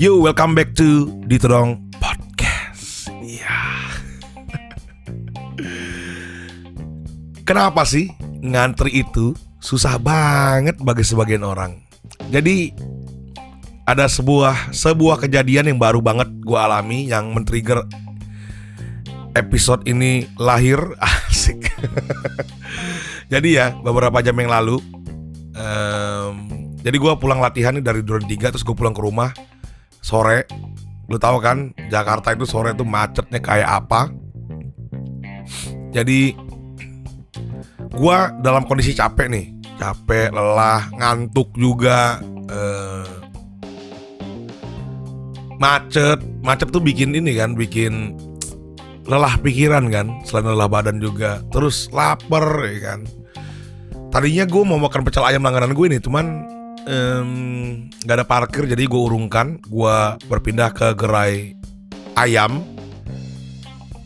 [0.00, 3.12] Yo, welcome back to Ditodong Podcast.
[3.20, 3.52] Iya.
[7.44, 8.08] Kenapa sih
[8.40, 11.84] ngantri itu susah banget bagi sebagian orang?
[12.32, 12.72] Jadi
[13.84, 17.84] ada sebuah sebuah kejadian yang baru banget gue alami yang men-trigger
[19.36, 20.80] episode ini lahir
[21.28, 21.68] asik.
[23.28, 24.80] jadi ya beberapa jam yang lalu,
[25.60, 26.48] um,
[26.80, 29.36] jadi gue pulang latihan dari Duren 3 terus gue pulang ke rumah
[30.00, 30.48] sore.
[31.08, 34.12] Lu tahu kan Jakarta itu sore itu macetnya kayak apa?
[35.90, 36.34] Jadi
[37.90, 39.46] gue dalam kondisi capek nih,
[39.78, 42.20] capek, lelah, ngantuk juga.
[42.50, 43.20] Uh,
[45.60, 48.16] macet macet tuh bikin ini kan bikin
[49.04, 53.00] lelah pikiran kan selain lelah badan juga terus lapar ya kan
[54.08, 56.48] tadinya gue mau makan pecel ayam langganan gue nih cuman
[56.86, 59.60] nggak gak ada parkir jadi gue urungkan.
[59.64, 59.96] Gue
[60.28, 61.54] berpindah ke gerai
[62.16, 62.62] ayam.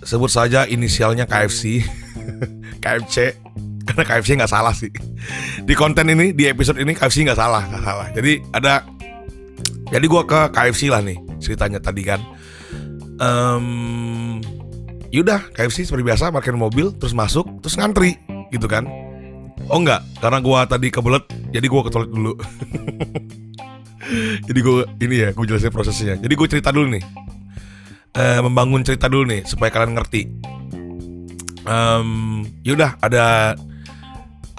[0.04, 1.80] Sebut saja inisialnya KFC
[2.84, 3.32] KFC
[3.88, 4.92] karena KFC nggak salah sih.
[5.64, 8.06] Di konten ini di episode ini KFC nggak salah nggak salah.
[8.12, 8.84] Jadi ada
[9.88, 12.20] jadi gue ke KFC lah nih ceritanya tadi kan.
[13.14, 14.42] Um,
[15.14, 18.18] yaudah KFC seperti biasa parkir mobil terus masuk terus ngantri
[18.50, 18.82] gitu kan
[19.68, 20.00] oh enggak.
[20.18, 22.34] Karena gue tadi kebelet jadi gue ke toilet dulu.
[24.44, 26.20] Jadi gue ini ya gue jelasin prosesnya.
[26.20, 27.04] Jadi gue cerita dulu nih.
[28.14, 30.28] Uh, membangun cerita dulu nih supaya kalian ngerti.
[31.64, 33.56] Um, yaudah ada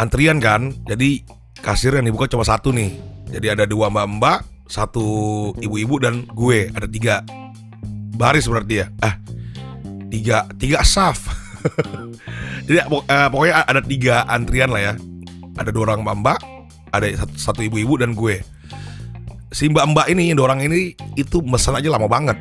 [0.02, 0.74] antrian kan?
[0.90, 1.22] Jadi
[1.62, 2.98] kasir yang dibuka cuma satu nih.
[3.30, 5.06] Jadi ada dua mbak-mbak satu
[5.62, 6.74] ibu-ibu dan gue.
[6.74, 7.22] Ada tiga.
[8.18, 8.90] Baris berarti ya?
[8.98, 9.22] Ah
[10.16, 11.28] tiga tiga saf
[12.66, 14.94] jadi uh, pokoknya ada tiga antrian lah ya.
[15.56, 16.56] Ada dua orang mbak
[16.96, 18.40] ada satu, ibu-ibu dan gue.
[19.52, 22.40] Si mbak-mbak ini dua orang ini itu mesen aja lama banget.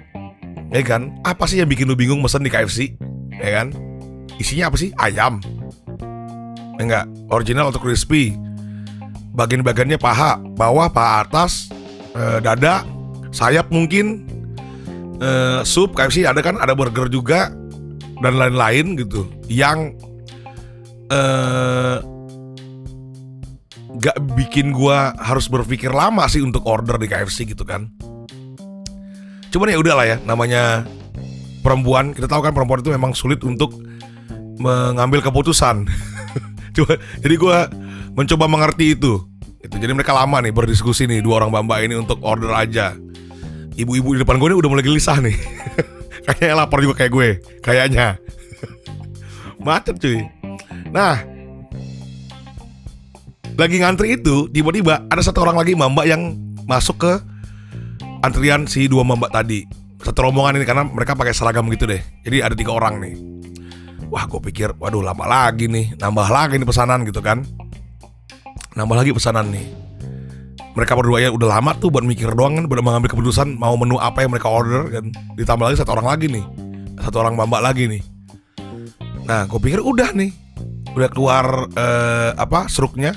[0.70, 1.14] Ya kan?
[1.26, 2.94] Apa sih yang bikin lu bingung mesen di KFC
[3.38, 3.74] ya kan?
[4.38, 4.90] Isinya apa sih?
[4.98, 5.38] Ayam.
[6.78, 7.06] Enggak?
[7.30, 8.34] Original atau crispy.
[9.34, 10.38] Bagian-bagiannya paha.
[10.58, 11.70] Bawah paha atas
[12.18, 12.82] uh, dada,
[13.30, 14.26] sayap mungkin,
[15.22, 17.50] uh, sup KFC ada kan, ada burger juga
[18.22, 19.26] dan lain-lain gitu.
[19.46, 19.94] Yang
[21.14, 21.96] uh,
[24.02, 27.86] gak bikin gua harus berpikir lama sih untuk order di KFC gitu kan.
[29.54, 30.82] Cuman ya udahlah ya, namanya
[31.62, 33.70] perempuan, kita tahu kan perempuan itu memang sulit untuk
[34.58, 35.86] mengambil keputusan.
[36.74, 37.56] Coba, jadi gue
[38.18, 39.22] mencoba mengerti itu
[39.64, 42.92] itu jadi mereka lama nih berdiskusi nih dua orang mbak-mbak ini untuk order aja.
[43.74, 45.34] Ibu-ibu di depan gue ini udah mulai gelisah nih.
[46.28, 47.28] Kayaknya lapar juga kayak gue,
[47.60, 48.16] kayaknya.
[49.64, 50.24] Macet cuy.
[50.94, 51.18] Nah,
[53.58, 56.38] lagi ngantri itu tiba-tiba ada satu orang lagi mbak yang
[56.70, 57.12] masuk ke
[58.22, 59.66] antrian si dua mbak tadi.
[59.98, 61.98] Satu rombongan ini karena mereka pakai seragam gitu deh.
[62.22, 63.14] Jadi ada tiga orang nih.
[64.12, 67.42] Wah, gue pikir, waduh lama lagi nih, nambah lagi nih pesanan gitu kan.
[68.78, 69.66] Nambah lagi pesanan nih.
[70.78, 73.98] Mereka berdua ya udah lama tuh buat mikir doang kan udah mengambil keputusan mau menu
[73.98, 75.10] apa yang mereka order kan.
[75.34, 76.44] Ditambah lagi satu orang lagi nih.
[77.02, 78.02] Satu orang mbak lagi nih.
[79.24, 80.43] Nah gue pikir udah nih
[80.94, 83.12] udah keluar eh, apa struknya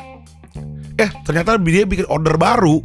[0.97, 2.81] eh ternyata dia bikin order baru.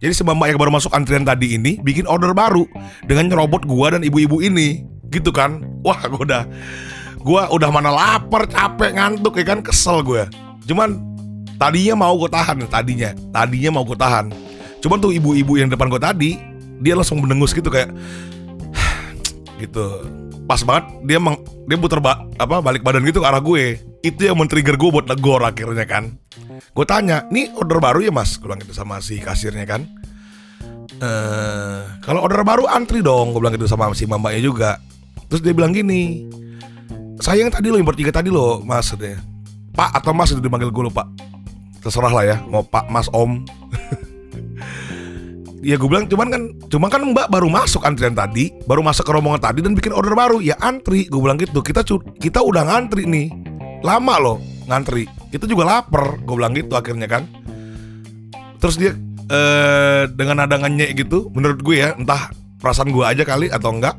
[0.00, 2.64] Jadi si mbak yang baru masuk antrian tadi ini bikin order baru
[3.04, 4.88] dengan nyerobot gua dan ibu-ibu ini.
[5.12, 5.60] Gitu kan?
[5.84, 6.48] Wah gue udah
[7.20, 9.60] gua udah mana lapar capek ngantuk ya kan?
[9.60, 10.24] Kesel gue
[10.64, 11.10] cuman
[11.60, 14.32] Tadinya mau gue tahan tadinya, tadinya mau gue tahan.
[14.80, 16.40] Cuman tuh ibu-ibu yang depan gue tadi,
[16.80, 17.92] dia langsung mendengus gitu kayak
[19.60, 20.08] gitu.
[20.48, 21.36] Pas banget dia meng,
[21.68, 23.76] dia putar ba, apa balik badan gitu ke arah gue.
[24.00, 26.16] Itu yang men-trigger gue buat negor akhirnya kan.
[26.72, 29.84] Gue tanya, "Nih order baru ya, Mas?" Gue bilang gitu sama si kasirnya kan.
[31.00, 34.70] Eh, kalau order baru antri dong, gue bilang gitu sama si mamanya juga.
[35.28, 36.24] Terus dia bilang gini,
[37.20, 39.16] "Saya yang tadi lo yang bertiga tadi lo, Mas." Deh.
[39.76, 41.04] Pak atau Mas itu dipanggil gue lupa
[41.80, 43.40] terserah lah ya mau pak mas om
[45.68, 49.12] ya gue bilang cuman kan cuma kan mbak baru masuk antrian tadi baru masuk ke
[49.12, 51.84] rombongan tadi dan bikin order baru ya antri gue bilang gitu kita
[52.20, 53.32] kita udah ngantri nih
[53.80, 54.38] lama loh
[54.68, 55.08] ngantri.
[55.30, 57.26] Kita juga lapar gue bilang gitu akhirnya kan.
[58.60, 58.92] Terus dia
[59.30, 62.30] eh, dengan nada nganyek gitu menurut gue ya entah
[62.60, 63.96] perasaan gue aja kali atau enggak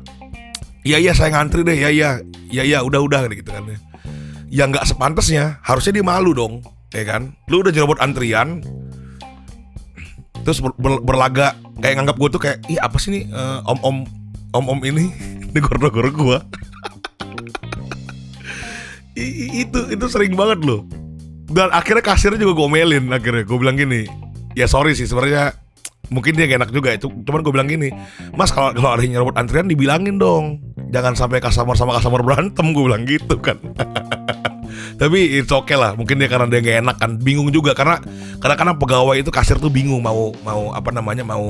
[0.86, 3.78] iya iya saya ngantri deh ya iya ya ya udah udah gitu kan ya.
[4.52, 6.62] Ya nggak sepantasnya harusnya dia malu dong
[6.94, 7.34] ya kan.
[7.48, 8.62] Lu udah jerobot antrian
[10.42, 13.78] terus ber, ber, berlaga kayak nganggap gue tuh kayak ih apa sih nih uh, om
[13.82, 13.96] om
[14.52, 15.14] om om ini
[15.54, 16.38] negor-negor gue
[19.16, 20.84] itu itu sering banget loh.
[21.52, 23.44] Dan akhirnya kasirnya juga gomelin akhirnya.
[23.44, 24.08] Gue bilang gini
[24.52, 25.56] ya sorry sih sebenarnya
[26.12, 27.12] mungkin dia gak enak juga itu.
[27.12, 27.92] Cuman gue bilang gini
[28.36, 30.60] mas kalau kalau ada yang nyerobot antrian dibilangin dong.
[30.92, 33.60] Jangan sampai customer sama customer berantem gue bilang gitu kan.
[35.00, 37.10] Tapi it's okay lah mungkin dia karena dia gak enak kan.
[37.20, 38.00] Bingung juga karena
[38.40, 41.44] karena karena pegawai itu kasir tuh bingung mau mau apa namanya mau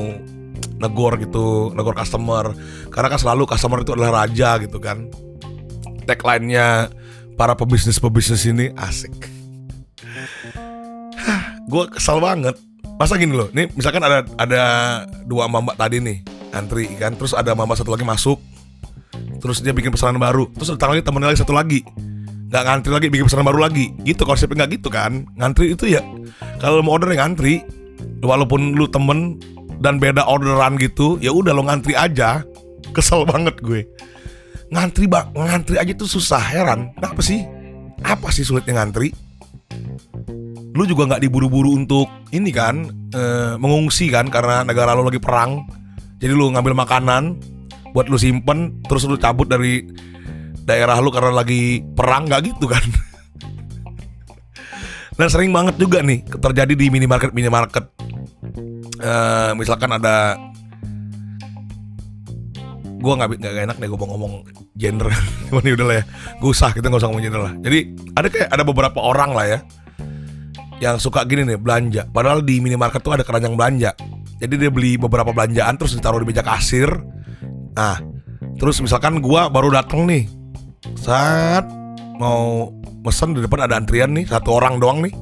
[0.82, 2.50] negor gitu negor customer.
[2.90, 5.06] Karena kan selalu customer itu adalah raja gitu kan.
[6.02, 6.90] Tagline-nya
[7.42, 9.10] para pebisnis pebisnis ini asik.
[11.66, 12.54] Gue kesal banget.
[12.94, 14.62] Masa gini loh nih misalkan ada ada
[15.26, 16.22] dua mama tadi nih
[16.54, 17.18] antri kan?
[17.18, 18.38] Terus ada mama satu lagi masuk.
[19.42, 20.54] Terus dia bikin pesanan baru.
[20.54, 21.82] Terus datang lagi temennya lagi satu lagi.
[22.46, 23.90] Nggak ngantri lagi bikin pesanan baru lagi.
[24.06, 25.26] Gitu konsepnya nggak gitu kan?
[25.34, 26.02] Ngantri itu ya
[26.62, 27.66] kalau mau order yang ngantri.
[28.22, 29.42] Walaupun lu temen
[29.82, 32.46] dan beda orderan gitu ya udah lo ngantri aja.
[32.94, 33.82] Kesel banget gue
[34.72, 36.96] ngantri bak ngantri aja tuh susah heran.
[36.96, 37.44] Kenapa sih?
[38.00, 39.12] Apa sih sulitnya ngantri?
[40.72, 43.22] Lu juga nggak diburu-buru untuk ini kan e,
[43.60, 45.68] mengungsi kan karena negara lu lagi perang.
[46.16, 47.36] Jadi lu ngambil makanan
[47.92, 49.84] buat lu simpen terus lu cabut dari
[50.64, 52.80] daerah lu karena lagi perang nggak gitu kan?
[55.20, 57.84] Dan sering banget juga nih terjadi di minimarket minimarket
[58.96, 59.12] e,
[59.60, 60.40] misalkan ada
[63.02, 64.32] gue nggak nggak enak deh gue ngomong
[64.78, 65.10] gender
[65.50, 66.04] cuman ya udah lah ya
[66.38, 67.78] gue usah kita nggak usah ngomong gender lah jadi
[68.14, 69.58] ada kayak ada beberapa orang lah ya
[70.82, 72.10] yang suka gini nih belanja.
[72.10, 73.94] Padahal di minimarket tuh ada keranjang belanja.
[74.42, 76.90] Jadi dia beli beberapa belanjaan terus ditaruh di meja kasir.
[77.78, 78.02] Nah,
[78.58, 80.26] terus misalkan gua baru dateng nih.
[80.98, 81.70] Saat
[82.18, 82.74] mau
[83.06, 85.14] mesen di depan ada antrian nih, satu orang doang nih.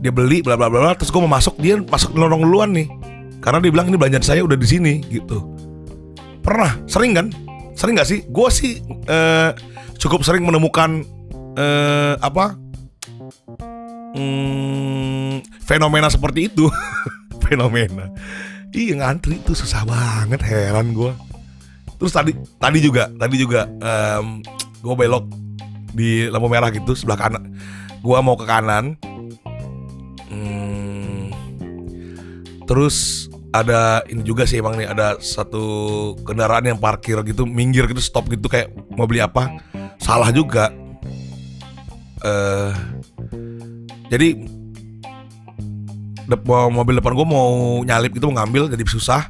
[0.00, 2.88] Dia beli bla bla bla terus gua mau masuk dia masuk lorong duluan nih.
[3.44, 5.51] Karena dia bilang ini belanjaan saya udah di sini gitu.
[6.42, 7.26] Pernah, sering kan?
[7.78, 8.26] Sering gak sih?
[8.28, 9.50] Gue sih eh,
[9.96, 11.06] cukup sering menemukan
[11.56, 12.58] eh, apa?
[14.12, 16.68] Hmm, fenomena seperti itu.
[17.46, 18.12] Fenomena.
[18.72, 21.12] Iya ngantri itu susah banget heran gue
[22.02, 24.42] terus tadi tadi juga tadi juga um,
[24.82, 25.22] gue belok
[25.94, 27.54] di lampu merah gitu sebelah kanan.
[28.02, 28.98] Gue mau ke kanan.
[30.26, 31.30] Hmm,
[32.66, 35.62] terus ada ini juga sih emang nih ada satu
[36.24, 39.60] kendaraan yang parkir gitu minggir gitu stop gitu kayak mau beli apa
[40.00, 40.72] salah juga.
[42.22, 42.72] Uh,
[44.08, 44.40] jadi
[46.48, 49.28] mobil depan gue mau nyalip gitu mau ngambil jadi susah.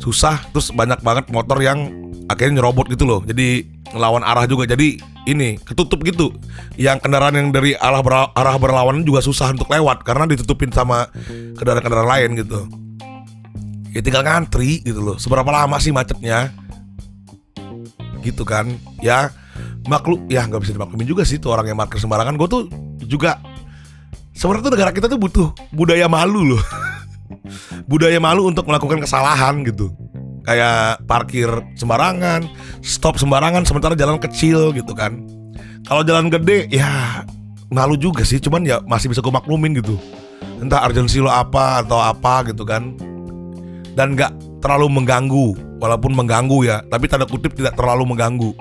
[0.00, 1.92] Susah terus banyak banget motor yang
[2.32, 4.64] akhirnya nyerobot gitu loh jadi ngelawan arah juga.
[4.64, 4.96] Jadi
[5.28, 6.32] ini ketutup gitu.
[6.80, 8.00] Yang kendaraan yang dari arah
[8.32, 11.04] arah berlawanan juga susah untuk lewat karena ditutupin sama
[11.60, 12.79] kendaraan-kendaraan lain gitu
[13.90, 15.16] ya tinggal ngantri gitu loh.
[15.18, 16.54] Seberapa lama sih macetnya?
[18.22, 18.70] Gitu kan.
[19.02, 19.34] Ya
[19.88, 22.34] maklum ya nggak bisa dimaklumin juga sih tuh orang yang parkir sembarangan.
[22.38, 22.62] Gue tuh
[23.04, 23.42] juga
[24.34, 26.64] sebenarnya tuh negara kita tuh butuh budaya malu loh.
[27.90, 29.90] Budaya malu untuk melakukan kesalahan gitu.
[30.42, 31.46] Kayak parkir
[31.78, 32.46] sembarangan
[32.82, 35.18] stop sembarangan sementara jalan kecil gitu kan.
[35.86, 37.22] Kalau jalan gede ya
[37.70, 38.38] malu juga sih.
[38.42, 39.98] Cuman ya masih bisa gue maklumin gitu.
[40.62, 43.09] Entah urgensi lo apa atau apa gitu kan
[43.94, 45.46] dan nggak terlalu mengganggu
[45.80, 48.52] walaupun mengganggu ya tapi tanda kutip tidak terlalu mengganggu.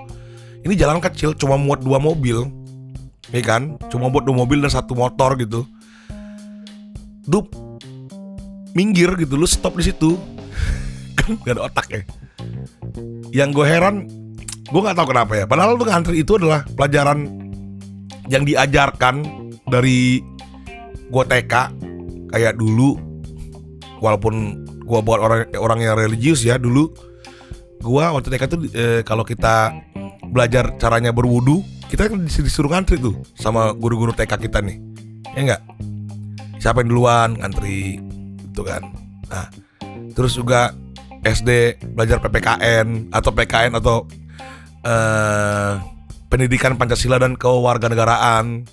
[0.59, 2.47] Ini jalan kecil cuma muat dua mobil
[3.29, 3.77] ya kan?
[3.91, 5.63] Cuma buat dua mobil dan satu motor gitu.
[7.29, 7.51] Dup
[8.73, 10.17] minggir gitu lu stop di situ.
[11.19, 12.01] Kan gak ada otak ya.
[13.29, 13.95] Yang gue heran
[14.69, 15.45] gue nggak tahu kenapa ya.
[15.45, 17.25] Padahal tuh ngantri itu adalah pelajaran
[18.29, 19.25] yang diajarkan
[19.69, 20.21] dari
[21.09, 21.53] gue TK
[22.33, 22.97] kayak dulu.
[23.99, 26.89] Walaupun gue buat orang orang yang religius ya dulu.
[27.79, 29.71] Gue waktu TK tuh eh, kalau kita
[30.33, 34.77] belajar caranya berwudu kita kan disuruh ngantri tuh sama guru-guru TK kita nih.
[35.37, 35.61] Ya enggak?
[36.61, 37.29] Siapa yang duluan?
[37.37, 38.01] Ngantri
[38.49, 38.81] gitu kan.
[39.29, 39.45] Nah
[40.17, 40.73] terus juga
[41.21, 43.97] SD belajar PPKN atau PKN atau
[44.85, 45.73] uh,
[46.29, 48.65] pendidikan Pancasila dan kewarganegaraan.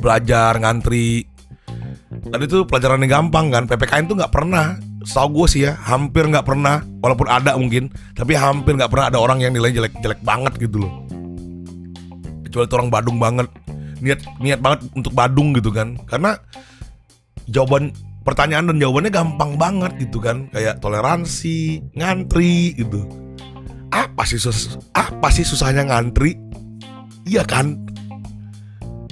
[0.00, 1.28] Belajar ngantri.
[2.12, 6.30] Dan itu pelajaran yang gampang kan PPKN tuh nggak pernah Tahu gue sih ya hampir
[6.30, 10.22] nggak pernah walaupun ada mungkin tapi hampir nggak pernah ada orang yang nilai jelek jelek
[10.22, 10.92] banget gitu loh.
[12.46, 13.48] Kecuali orang Badung banget.
[14.02, 15.98] Niat niat banget untuk Badung gitu kan.
[16.06, 16.38] Karena
[17.50, 17.90] jawaban
[18.22, 20.46] pertanyaan dan jawabannya gampang banget gitu kan.
[20.54, 23.02] Kayak toleransi ngantri gitu.
[23.90, 26.38] Apa sih sus apa sih susahnya ngantri?
[27.26, 27.74] Iya kan?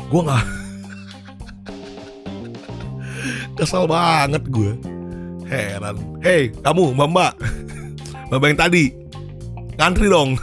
[0.07, 0.43] Gue nggak
[3.59, 5.00] kesel banget gue
[5.51, 7.35] heran hei kamu mbak
[8.31, 8.85] mbak yang tadi
[9.75, 10.39] ngantri dong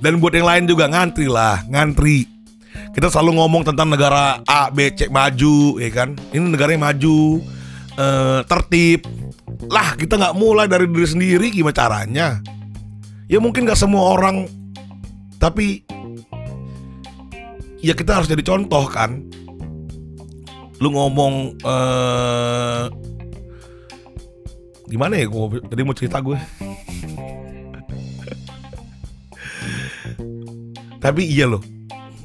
[0.00, 2.24] Dan buat yang lain juga ngantri lah, ngantri.
[2.90, 6.18] kita selalu ngomong tentang negara A, B, C maju, ya kan?
[6.34, 7.38] Ini negaranya maju,
[7.94, 9.06] eh, tertib.
[9.70, 12.42] Lah kita nggak mulai dari diri sendiri gimana caranya?
[13.30, 14.48] Ya mungkin nggak semua orang,
[15.38, 15.86] tapi
[17.78, 19.22] ya kita harus jadi contoh kan.
[20.80, 22.84] Lu ngomong eh,
[24.88, 25.28] gimana ya?
[25.28, 26.40] Gue tadi mau cerita gue.
[31.04, 31.60] Tapi iya loh,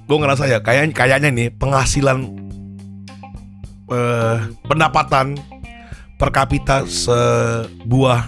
[0.07, 2.27] gue ngerasa ya kayak kayaknya nih penghasilan
[3.91, 5.35] eh, pendapatan
[6.15, 8.19] per kapita sebuah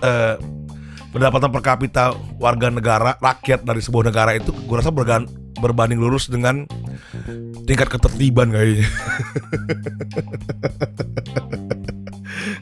[0.00, 0.36] eh,
[1.12, 4.92] pendapatan per kapita warga negara rakyat dari sebuah negara itu gue rasa
[5.60, 6.64] berbanding lurus dengan
[7.66, 8.86] tingkat ketertiban kayaknya.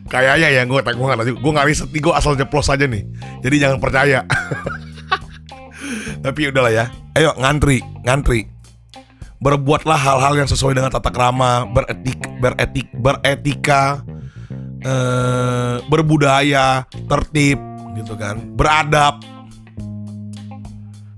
[0.09, 3.05] kayaknya ya gue tak gue nggak gue nggak riset gue asal jeplos aja nih.
[3.45, 4.25] Jadi jangan percaya.
[6.25, 6.85] Tapi udahlah ya.
[7.15, 8.49] Ayo ngantri ngantri.
[9.39, 14.03] Berbuatlah hal-hal yang sesuai dengan tata krama beretik beretik beretika
[14.83, 17.59] eh, berbudaya tertib
[17.95, 18.43] gitu kan.
[18.59, 19.23] Beradab.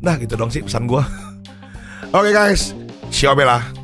[0.01, 1.03] Nah gitu dong sih pesan gue
[2.17, 2.73] oke guys
[3.11, 3.80] 西奥贝拉。